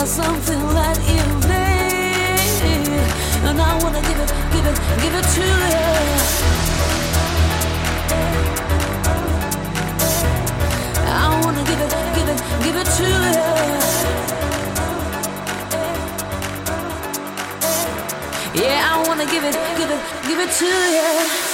[0.00, 2.88] got something that you need,
[3.48, 5.84] and I wanna give it, give it, give it to you.
[11.04, 13.34] I wanna give it, give it, give it to you.
[18.54, 21.49] Yeah, I wanna give it, give it, give it to you.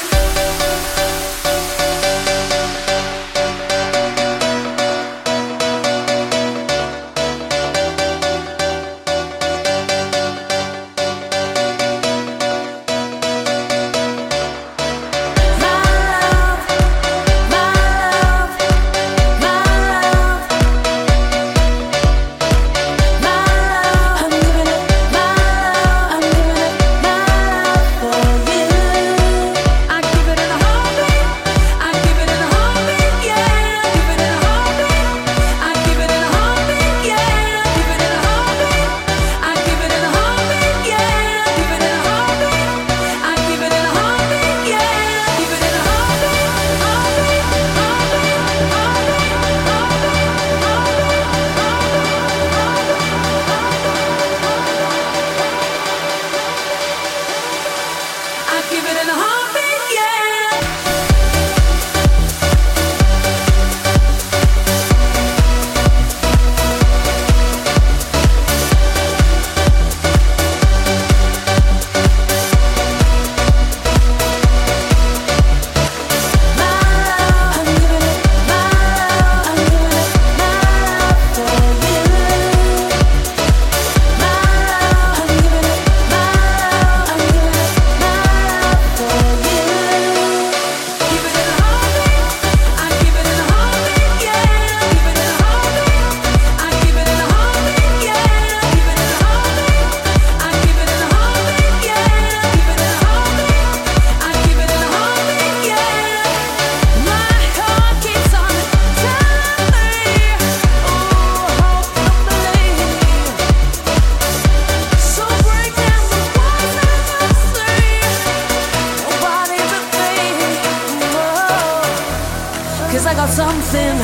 [123.27, 123.97] got something,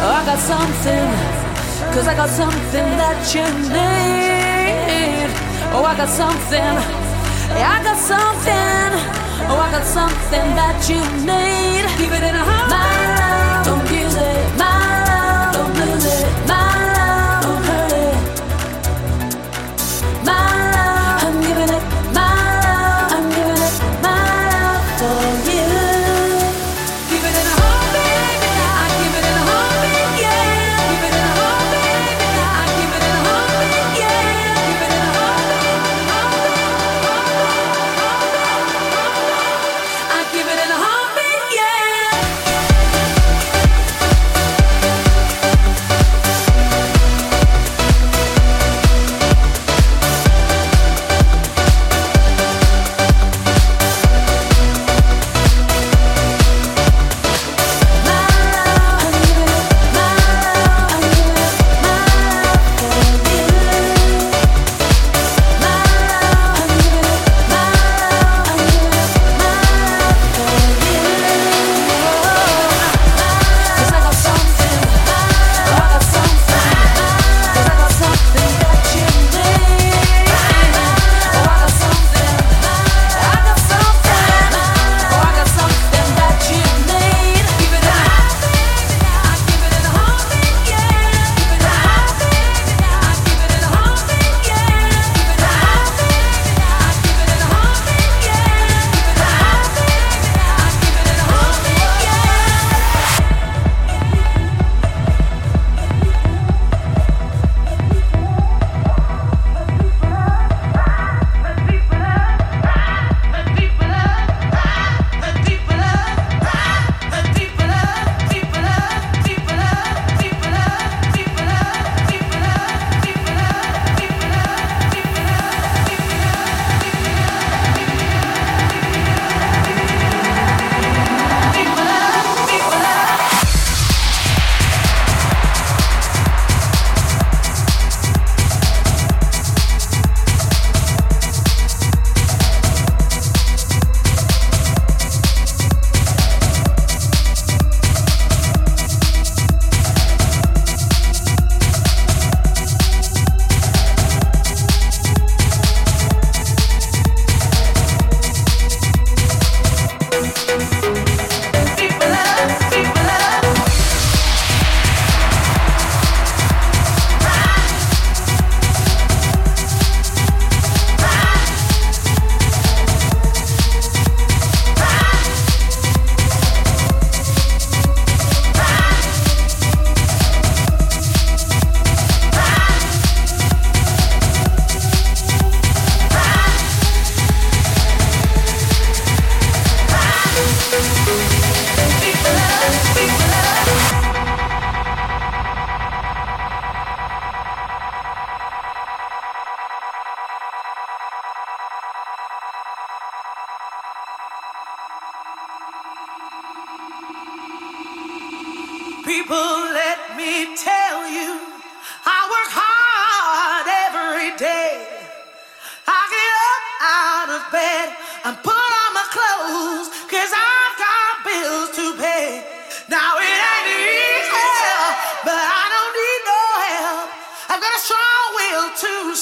[0.00, 1.08] oh, I got something,
[1.92, 5.28] cause I got something that you need.
[5.74, 6.72] Oh, I got something,
[7.52, 8.90] I got something,
[9.50, 11.84] oh, I got something that you need.
[11.98, 13.07] Keep it in a heart.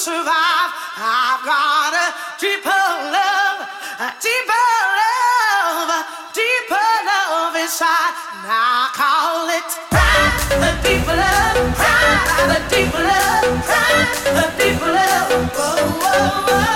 [0.07, 0.71] survive.
[0.95, 2.07] I've got a
[2.39, 3.59] deeper love,
[3.99, 4.67] a deeper
[5.03, 6.01] love, a
[6.31, 8.15] deeper love inside.
[8.47, 10.31] Now I call it pride,
[10.63, 15.27] a deeper love, pride, a deeper love, pride, a deeper love.
[15.51, 16.66] Whoa, whoa, whoa.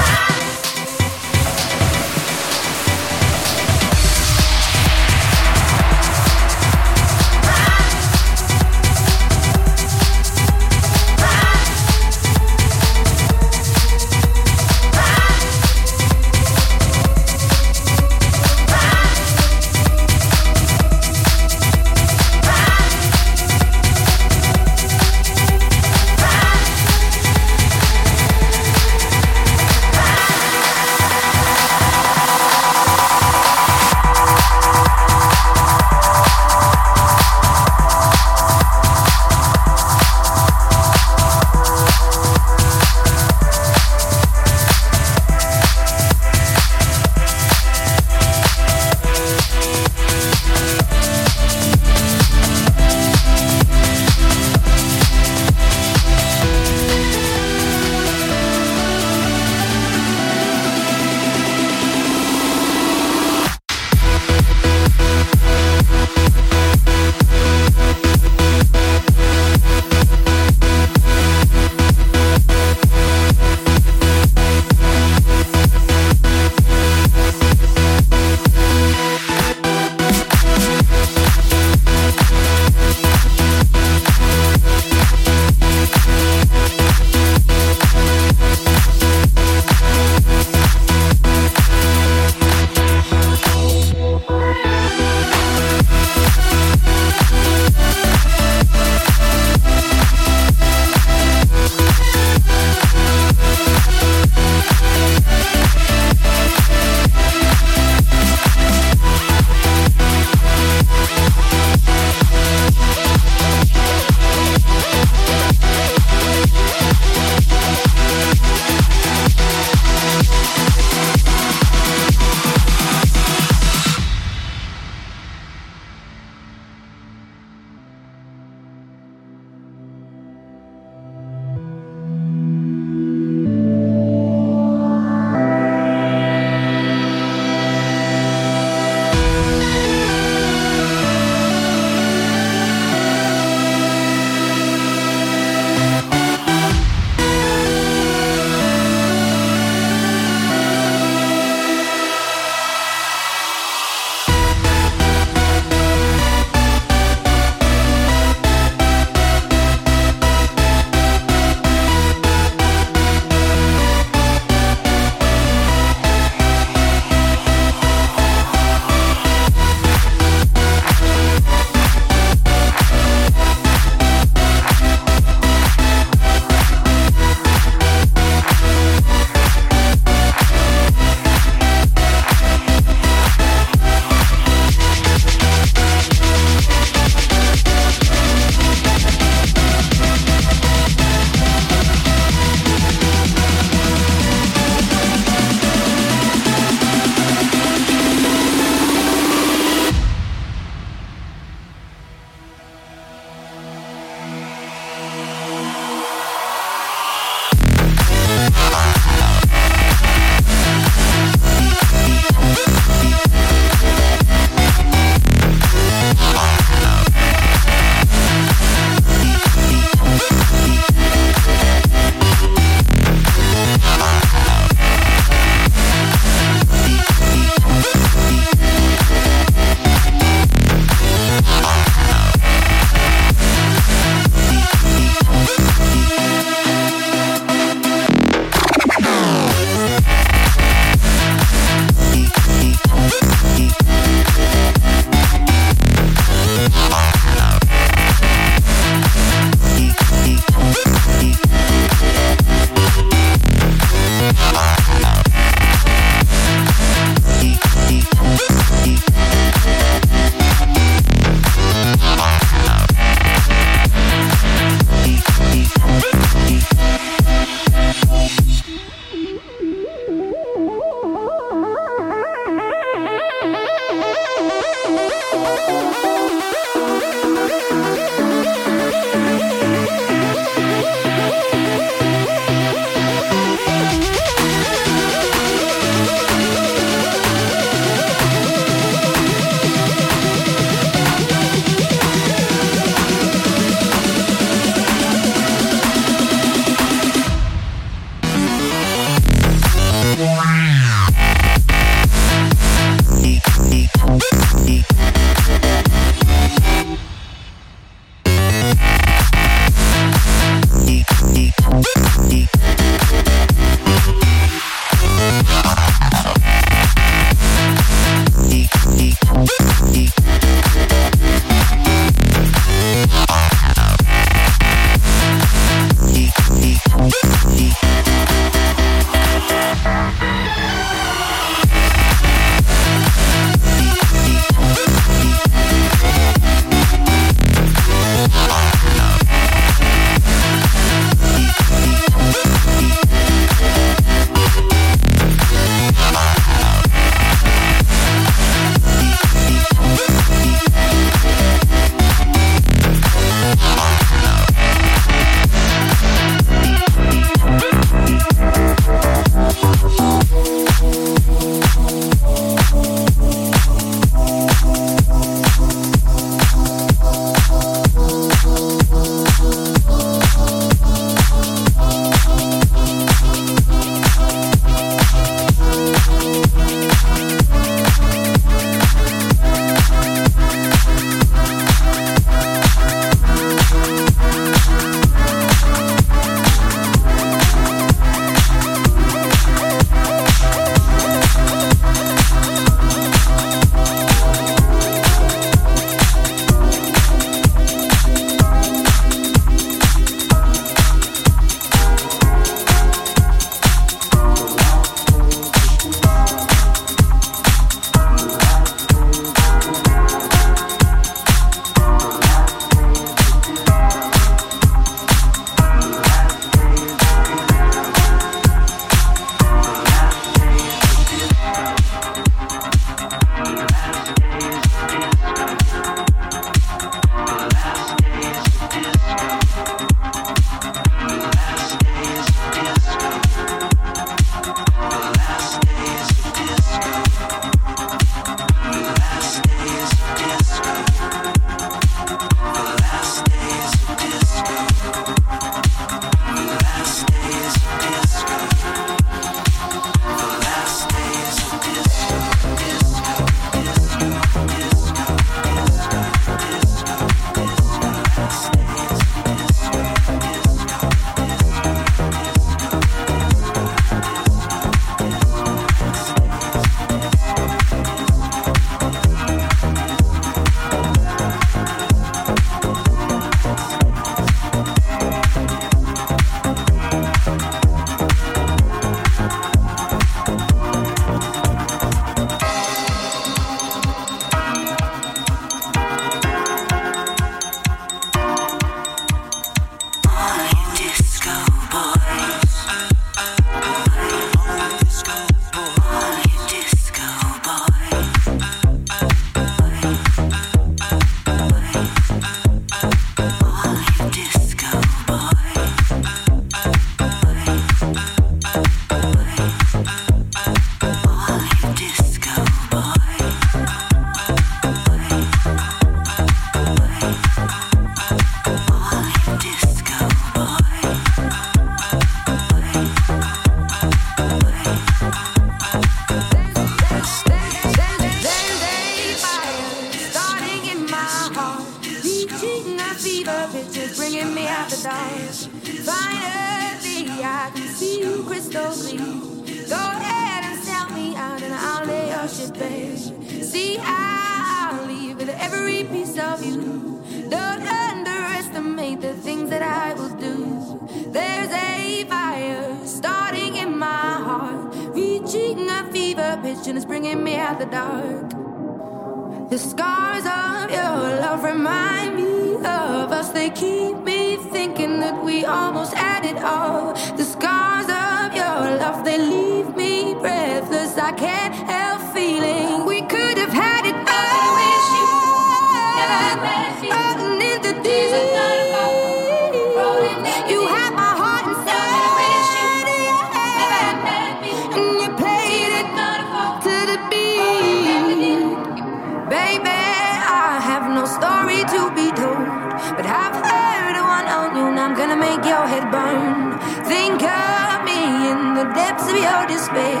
[595.90, 596.58] burn.
[596.84, 600.00] Think of me in the depths of your despair.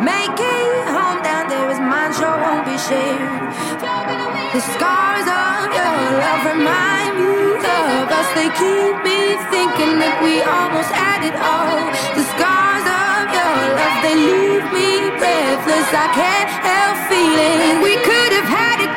[0.00, 3.44] Make it home down there is mine, sure won't be shared.
[4.54, 8.28] The scars of your love remind me of us.
[8.38, 11.80] They keep me thinking that we almost had it all.
[12.14, 15.88] The scars of your love, they leave me breathless.
[15.90, 18.93] I can't help feeling we could have had it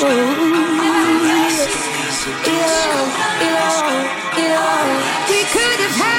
[0.00, 0.06] Yeah,
[3.42, 5.28] yeah, yeah.
[5.28, 6.09] We could have had.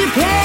[0.00, 0.39] you pay?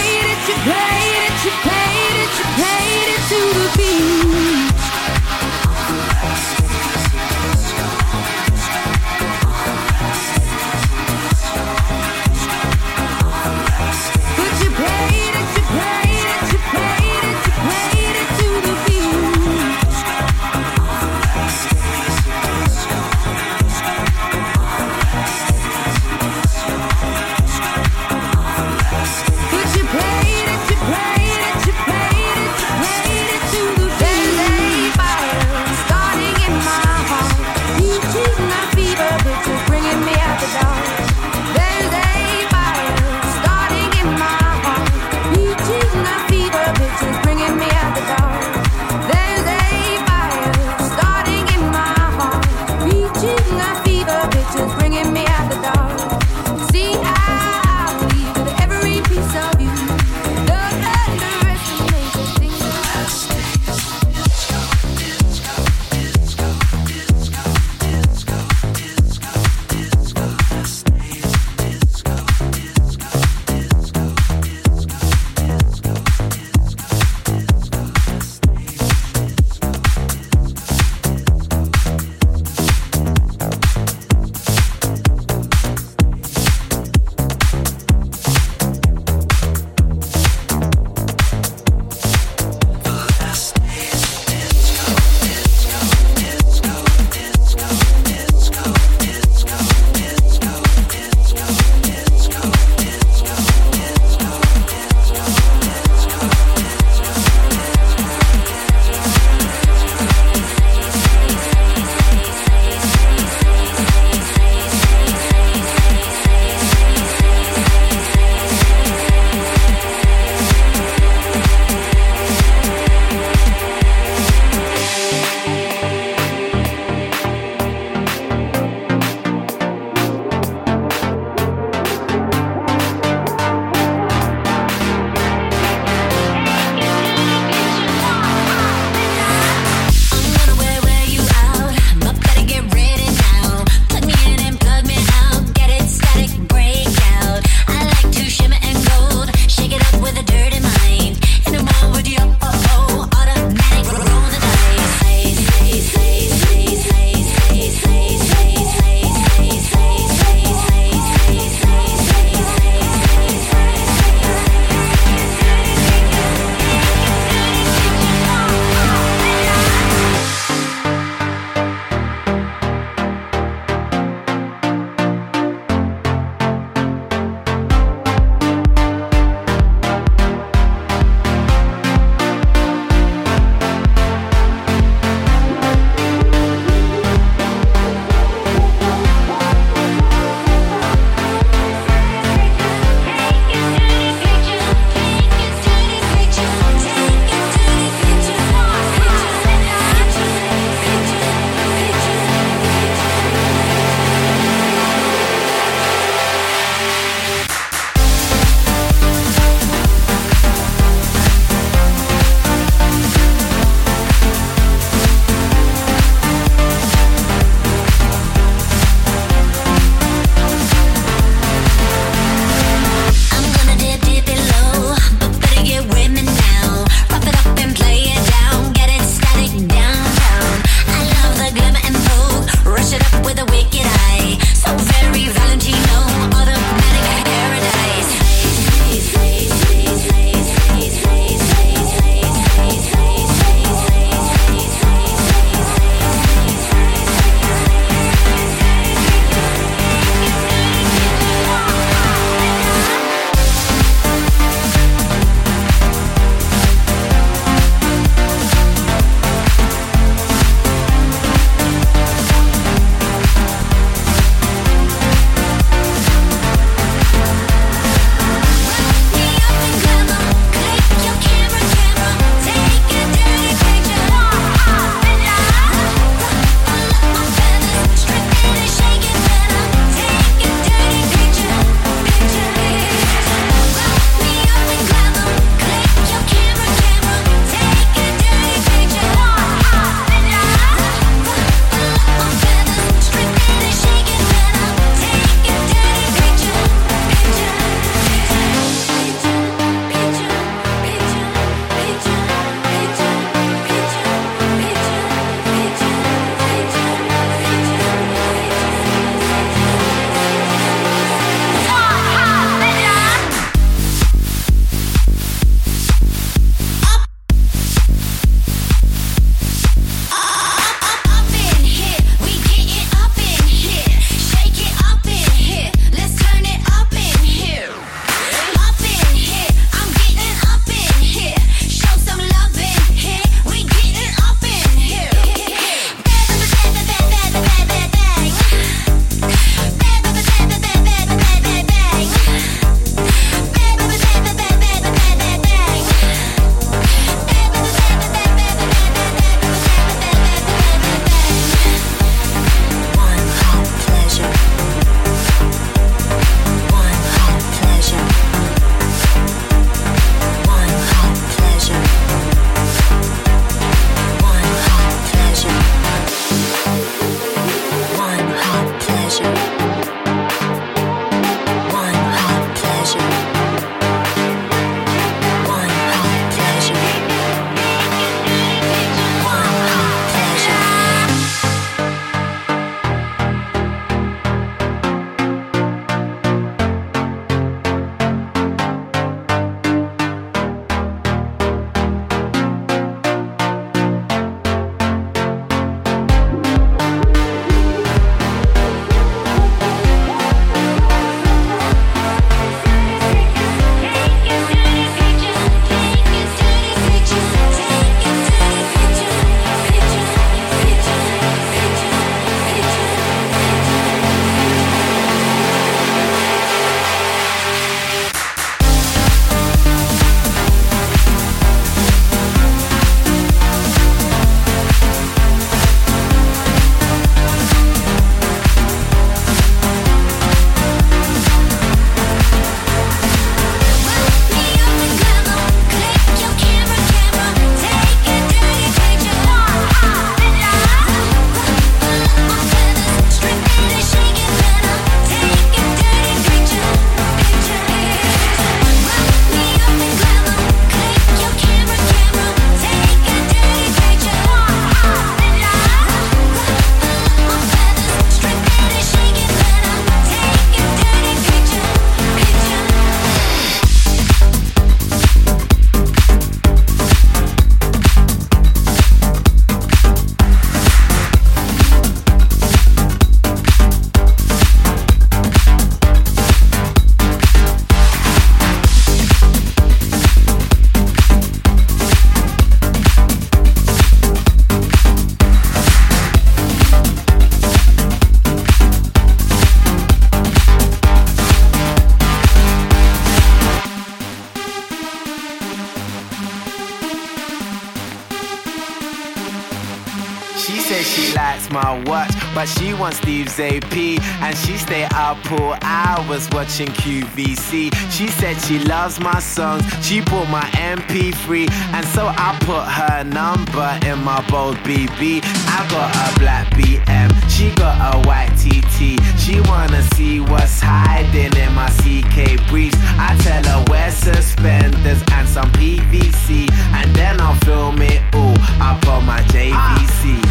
[503.38, 507.74] And she stay up all hours watching QVC.
[507.91, 511.50] She said she loves my songs, she bought my MP3.
[511.74, 515.19] And so I put her number in my bold BB.
[515.24, 519.04] I got a black BM, she got a white TT.
[519.19, 522.78] She wanna see what's hiding in my CK briefs.
[522.98, 526.50] I tell her wear suspenders and some PVC.
[526.74, 530.24] And then I'll film it all up on my JVC.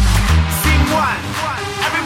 [0.57, 1.54] Scene one,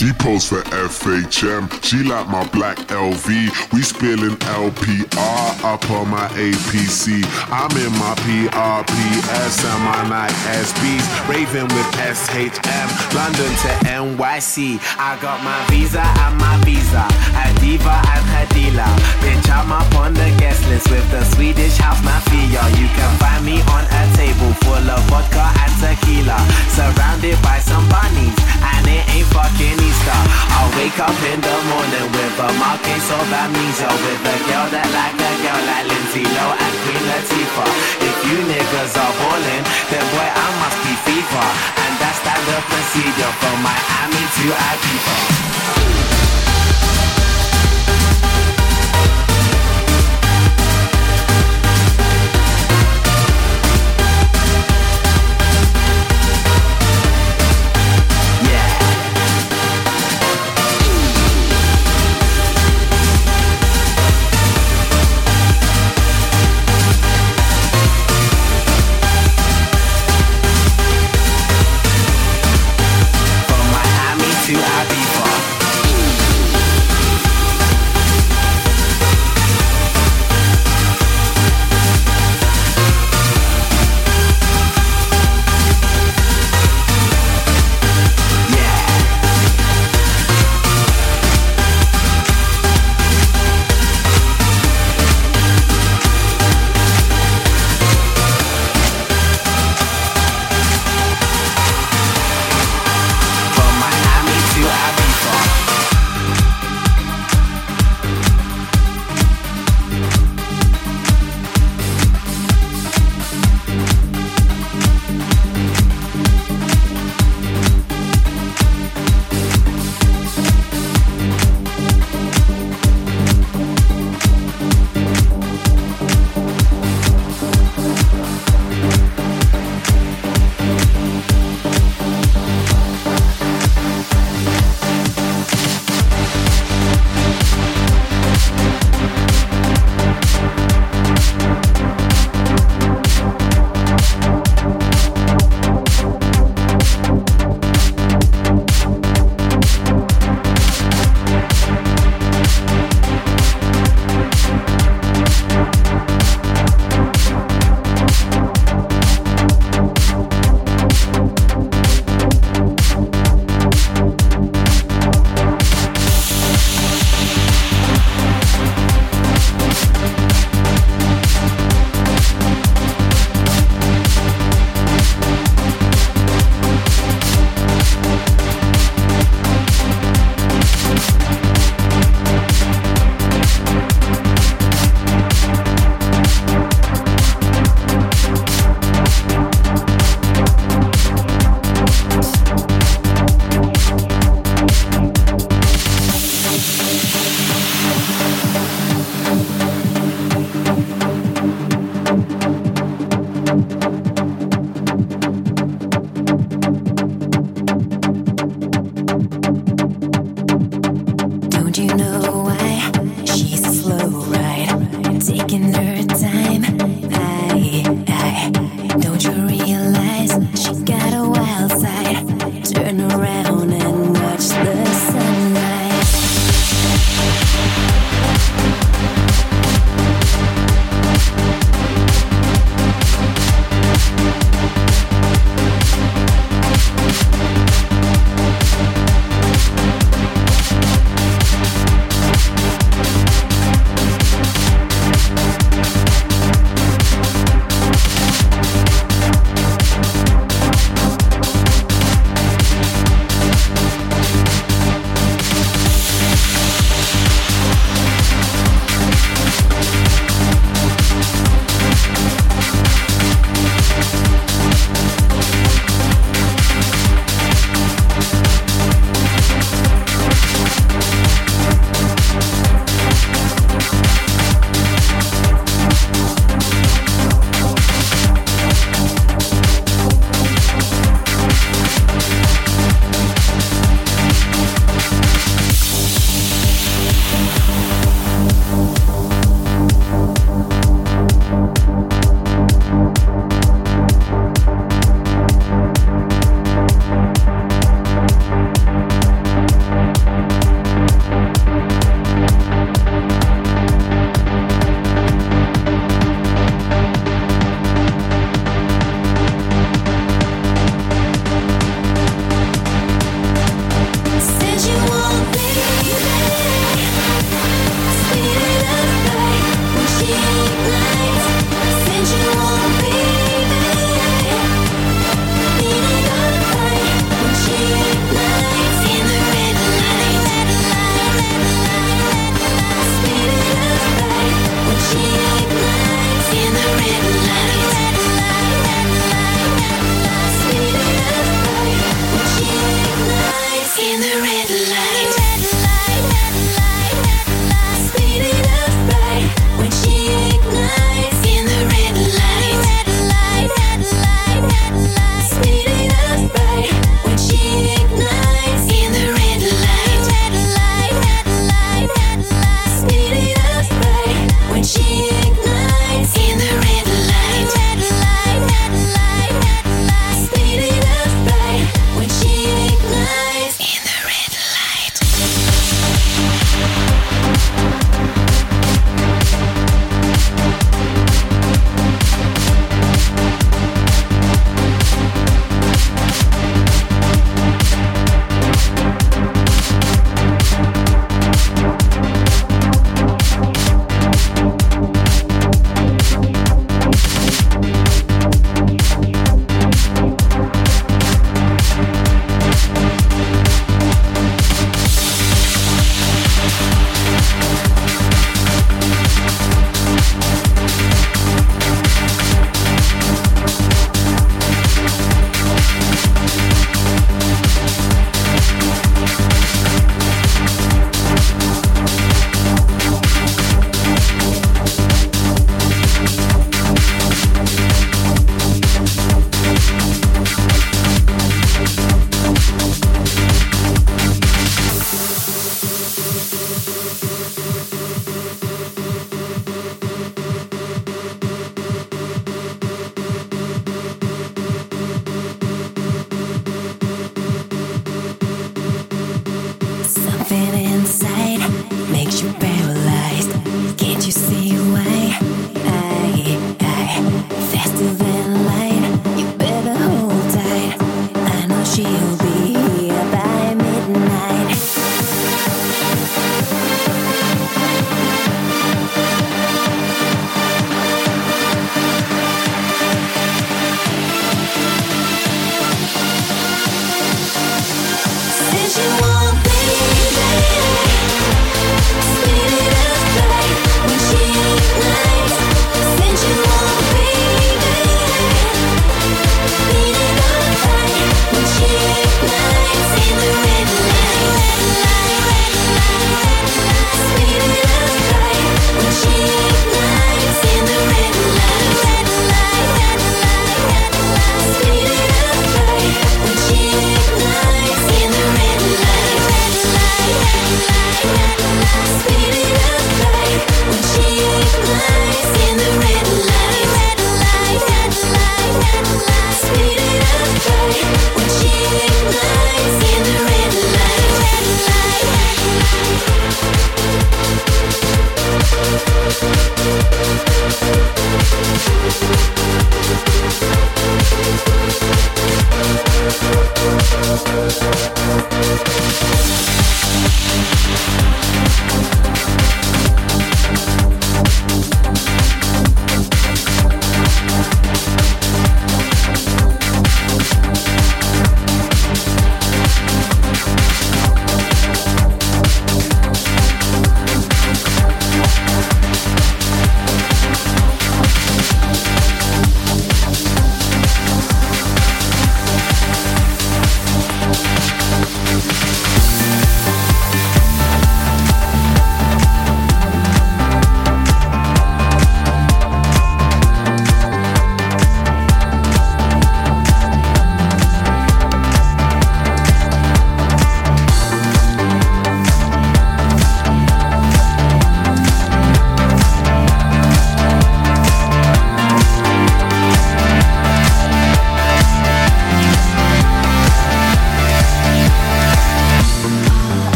[0.00, 3.28] She posed for FHM, she like my black LV.
[3.72, 7.24] We spilling LPR up on my APC.
[7.48, 11.06] I'm in my PRPS and my Nike SBs.
[11.28, 14.78] Raving with SHM, London to NYC.
[14.98, 17.04] I got my visa and my visa,
[17.34, 18.92] a diva and her dealer.
[19.24, 22.62] Bitch, I'm up on the guest list with the Swedish house mafia.
[22.76, 26.38] You can find me on a table full of vodka and tequila,
[26.76, 30.09] surrounded by some bunnies, and it ain't fucking Easter.
[30.10, 34.66] I'll wake up in the morning with a mark case of amnesia, with a girl
[34.74, 37.70] that like a girl like Lindsay Lohan and Queen Latifah.
[38.04, 41.44] If you niggas are ballin', then boy I must be FIFA,
[41.84, 43.32] and that's standard procedure.
[43.40, 46.39] From Miami to Ibiza.